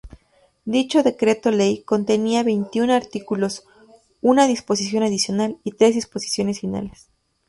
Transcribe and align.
Dicho 0.65 1.03
Decreto-Ley 1.03 1.83
contenía 1.83 2.41
veintiún 2.41 2.89
artículos, 2.89 3.67
una 4.19 4.47
disposición 4.47 5.03
adicional 5.03 5.59
y 5.63 5.73
tres 5.73 5.93
disposiciones 5.93 6.59
finales. 6.61 7.11